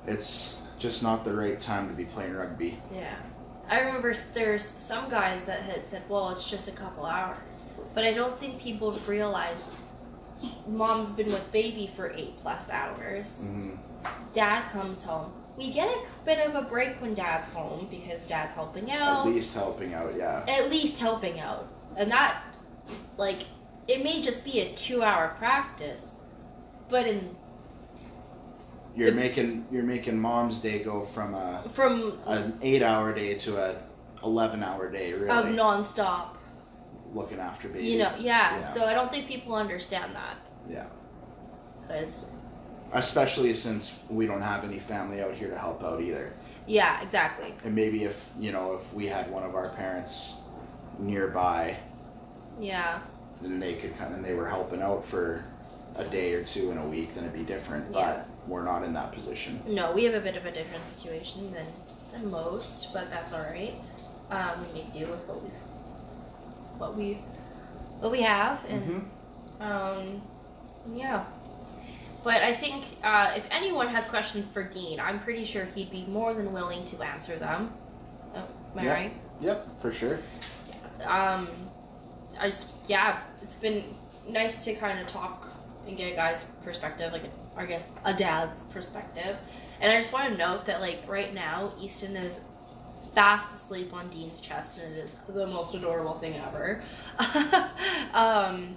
it's 0.07 0.59
just 0.77 1.03
not 1.03 1.25
the 1.25 1.33
right 1.33 1.59
time 1.61 1.89
to 1.89 1.93
be 1.95 2.05
playing 2.05 2.33
rugby. 2.33 2.79
Yeah. 2.93 3.15
I 3.69 3.81
remember 3.81 4.13
there's 4.33 4.65
some 4.65 5.09
guys 5.09 5.45
that 5.45 5.61
had 5.61 5.87
said, 5.87 6.01
well, 6.09 6.29
it's 6.31 6.49
just 6.49 6.67
a 6.67 6.71
couple 6.71 7.05
hours. 7.05 7.63
But 7.93 8.03
I 8.03 8.13
don't 8.13 8.39
think 8.39 8.59
people 8.59 8.91
have 8.91 9.07
realized 9.07 9.65
mom's 10.67 11.11
been 11.11 11.27
with 11.27 11.51
baby 11.51 11.91
for 11.95 12.11
eight 12.11 12.33
plus 12.41 12.69
hours. 12.69 13.51
hmm 13.53 13.71
Dad 14.33 14.69
comes 14.71 15.03
home. 15.03 15.33
We 15.57 15.73
get 15.73 15.89
a 15.89 16.01
bit 16.23 16.39
of 16.47 16.55
a 16.55 16.61
break 16.61 17.01
when 17.01 17.13
dad's 17.15 17.49
home 17.49 17.87
because 17.91 18.25
dad's 18.25 18.53
helping 18.53 18.89
out. 18.91 19.27
At 19.27 19.33
least 19.33 19.53
helping 19.53 19.93
out, 19.93 20.15
yeah. 20.15 20.45
At 20.47 20.69
least 20.69 20.99
helping 20.99 21.41
out. 21.41 21.67
And 21.97 22.09
that, 22.11 22.41
like, 23.17 23.39
it 23.89 24.04
may 24.04 24.21
just 24.21 24.45
be 24.45 24.60
a 24.62 24.73
two 24.75 25.04
hour 25.04 25.30
practice. 25.38 26.13
But 26.89 27.08
in 27.08 27.36
You're 28.95 29.12
The- 29.12 29.15
making 29.17 29.65
you're 29.71 29.84
making 29.84 30.17
mom's 30.19 30.60
day 30.62 30.84
go 30.84 31.06
from 31.06 31.34
a 31.36 31.63
from 31.73 32.19
an 32.25 32.58
eight 32.62 32.82
hour 32.84 33.13
day 33.13 33.36
to 33.36 33.58
a 33.58 33.75
eleven 34.23 34.63
hour 34.63 34.89
day, 34.91 35.13
really. 35.13 35.30
of 35.30 35.45
nonstop, 35.45 36.36
looking 37.13 37.39
after 37.39 37.67
baby. 37.69 37.86
you 37.88 37.99
know, 37.99 38.12
yeah. 38.19 38.58
Yeah. 38.58 38.63
So 38.63 38.86
I 38.86 38.93
don't 38.93 39.12
think 39.12 39.28
people 39.28 39.56
understand 39.56 40.15
that. 40.15 40.36
Yeah. 40.69 40.86
Because 41.82 42.25
Especially 42.91 43.54
since 43.54 43.95
we 44.10 44.25
don't 44.25 44.41
have 44.41 44.63
any 44.63 44.80
family 44.80 45.21
out 45.21 45.34
here 45.36 45.47
to 45.49 45.58
help 45.58 45.84
out 45.84 46.02
either. 46.02 46.34
Yeah, 46.65 47.02
exactly. 47.04 47.54
And 47.63 47.75
maybe 47.75 48.04
if 48.04 48.25
you 48.39 48.52
know, 48.52 48.73
if 48.73 48.91
we 48.93 49.06
had 49.06 49.30
one 49.32 49.43
of 49.43 49.54
our 49.56 49.69
parents 49.69 50.41
nearby 50.97 51.78
Yeah, 52.60 52.99
then 53.41 53.60
they 53.60 53.75
could 53.75 53.97
come 53.97 54.13
and 54.13 54.23
they 54.23 54.34
were 54.34 54.47
helping 54.47 54.82
out 54.82 55.04
for 55.06 55.43
a 55.95 56.04
day 56.06 56.34
or 56.34 56.43
two 56.43 56.71
in 56.71 56.78
a 56.78 56.86
week, 56.86 57.13
then 57.15 57.23
it'd 57.25 57.36
be 57.38 57.43
different. 57.43 57.86
Yeah. 57.91 58.23
But 58.23 58.28
we're 58.47 58.63
not 58.63 58.84
in 58.84 58.93
that 58.93 59.12
position. 59.12 59.62
no, 59.67 59.91
we 59.91 60.04
have 60.06 60.13
a 60.15 60.19
bit 60.21 60.36
of 60.36 60.45
a 60.45 60.52
different 60.52 60.88
situation 60.88 61.52
than 61.54 61.65
than 62.12 62.30
most, 62.32 62.91
but 62.93 63.10
that's 63.12 63.34
all 63.34 63.41
right. 63.41 63.75
Um, 64.32 64.65
we 64.65 64.73
make 64.82 64.93
do 64.93 65.06
with 65.08 65.25
what 65.28 65.43
we 65.43 65.49
what 66.80 66.95
we 66.95 67.13
what 67.99 68.12
we 68.12 68.21
have, 68.21 68.63
and 68.69 69.04
Mhm. 69.60 69.62
um, 69.62 70.21
yeah. 70.95 71.25
But 72.23 72.41
I 72.43 72.54
think 72.56 72.86
uh, 73.04 73.34
if 73.36 73.45
anyone 73.52 73.88
has 73.89 74.06
questions 74.08 74.45
for 74.54 74.63
Dean, 74.63 74.99
I'm 74.99 75.19
pretty 75.19 75.45
sure 75.45 75.65
he'd 75.65 75.91
be 75.91 76.06
more 76.08 76.34
than 76.34 76.52
willing 76.52 76.84
to 76.86 77.02
answer 77.04 77.38
them. 77.38 77.71
Oh, 78.36 78.39
am 78.73 78.80
I 78.80 78.84
Yeah. 78.84 78.93
right? 78.93 79.13
Yep, 79.41 79.82
for 79.82 79.91
sure. 79.91 80.19
um, 81.06 81.47
I 82.39 82.49
just 82.49 82.67
yeah, 82.88 83.19
it's 83.41 83.56
been 83.56 83.84
nice 84.28 84.63
to 84.65 84.73
kind 84.75 84.99
of 84.99 85.08
talk 85.08 85.47
and 85.88 85.97
get 85.97 86.13
a 86.13 86.15
guy's 86.15 86.45
perspective, 86.63 87.12
like 87.12 87.23
I 87.58 87.65
guess 87.65 87.88
a 88.06 88.13
dad's 88.13 88.63
perspective. 88.65 89.38
And 89.82 89.91
I 89.91 89.99
just 89.99 90.13
want 90.13 90.32
to 90.32 90.38
note 90.38 90.65
that 90.65 90.82
like 90.82 91.04
right 91.08 91.34
now, 91.34 91.73
Easton 91.80 92.15
is 92.15 92.41
fast 93.15 93.54
asleep 93.54 93.93
on 93.93 94.10
Dean's 94.10 94.39
chest, 94.39 94.80
and 94.80 94.93
it 94.93 94.97
is 94.97 95.15
the 95.30 95.47
most 95.47 95.73
adorable 95.73 96.19
thing 96.19 96.36
ever. 96.36 96.82
um, 98.13 98.75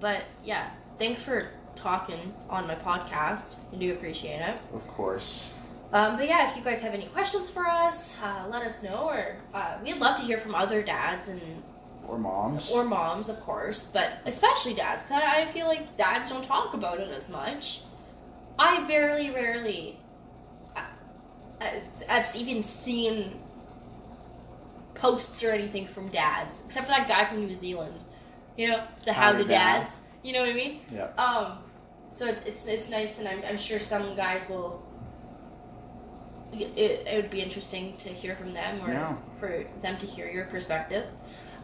but 0.00 0.24
yeah, 0.44 0.70
thanks 0.98 1.22
for 1.22 1.48
talking 1.76 2.32
on 2.48 2.66
my 2.66 2.74
podcast. 2.74 3.54
I 3.72 3.76
do 3.76 3.92
appreciate 3.92 4.40
it. 4.40 4.56
Of 4.72 4.86
course. 4.88 5.54
Um, 5.92 6.16
but 6.16 6.26
yeah, 6.26 6.50
if 6.50 6.56
you 6.56 6.62
guys 6.62 6.80
have 6.82 6.92
any 6.92 7.06
questions 7.06 7.50
for 7.50 7.66
us, 7.66 8.16
uh, 8.20 8.46
let 8.50 8.62
us 8.62 8.82
know. 8.82 9.08
Or 9.08 9.36
uh, 9.54 9.78
we'd 9.82 9.98
love 9.98 10.18
to 10.18 10.24
hear 10.24 10.38
from 10.38 10.54
other 10.54 10.82
dads 10.82 11.28
and 11.28 11.40
Or 12.08 12.18
moms. 12.18 12.70
or 12.70 12.84
moms, 12.84 13.28
of 13.28 13.40
course, 13.40 13.88
but 13.92 14.12
especially 14.26 14.74
dads. 14.74 15.02
Cause 15.02 15.22
I 15.24 15.46
feel 15.52 15.66
like 15.66 15.96
dads 15.96 16.28
don't 16.28 16.44
talk 16.44 16.74
about 16.74 17.00
it 17.00 17.08
as 17.10 17.28
much. 17.30 17.80
I 18.58 18.86
very 18.86 19.30
rarely, 19.30 19.98
I, 20.76 20.84
I- 21.60 21.82
I've 22.08 22.34
even 22.36 22.62
seen 22.62 23.40
posts 24.94 25.42
or 25.42 25.50
anything 25.50 25.86
from 25.86 26.08
dads, 26.08 26.60
except 26.64 26.86
for 26.86 26.92
that 26.92 27.08
guy 27.08 27.24
from 27.24 27.46
New 27.46 27.54
Zealand. 27.54 27.98
You 28.56 28.68
know, 28.68 28.84
the 29.04 29.12
how 29.12 29.32
to 29.32 29.44
dads. 29.44 29.96
You 30.22 30.32
know 30.32 30.40
what 30.40 30.50
I 30.50 30.54
mean? 30.54 30.80
Yeah. 30.92 31.08
Um, 31.18 31.58
so 32.12 32.26
it's 32.26 32.42
it's, 32.46 32.66
it's 32.66 32.88
nice, 32.90 33.18
and 33.18 33.26
I'm, 33.26 33.42
I'm 33.44 33.58
sure 33.58 33.80
some 33.80 34.14
guys 34.14 34.48
will. 34.48 34.82
It, 36.52 36.78
it 37.08 37.16
would 37.16 37.30
be 37.32 37.40
interesting 37.40 37.96
to 37.98 38.08
hear 38.10 38.36
from 38.36 38.52
them, 38.54 38.80
or 38.84 38.92
Yeah. 38.92 39.16
for 39.40 39.64
them 39.82 39.98
to 39.98 40.06
hear 40.06 40.30
your 40.30 40.44
perspective. 40.46 41.04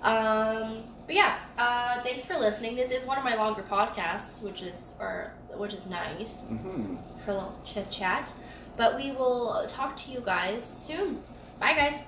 Um, 0.02 0.84
but 1.06 1.14
yeah, 1.14 1.38
uh, 1.58 2.02
thanks 2.02 2.24
for 2.24 2.34
listening. 2.34 2.76
This 2.76 2.90
is 2.90 3.04
one 3.04 3.18
of 3.18 3.24
my 3.24 3.34
longer 3.34 3.62
podcasts, 3.62 4.42
which 4.42 4.62
is 4.62 4.92
or 4.98 5.32
which 5.54 5.74
is 5.74 5.86
nice 5.86 6.42
hmm 6.42 6.96
for 7.24 7.32
a 7.32 7.34
little 7.34 7.58
chit 7.64 7.90
chat. 7.90 8.32
But 8.76 8.96
we 8.96 9.12
will 9.12 9.66
talk 9.68 9.96
to 9.98 10.10
you 10.12 10.20
guys 10.20 10.64
soon. 10.64 11.22
Bye, 11.58 11.74
guys. 11.74 12.00